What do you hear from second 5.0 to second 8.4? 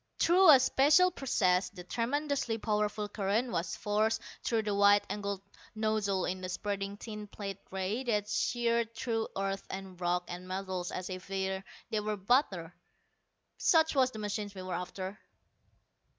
angled nozzle in a spreading thin plate ray that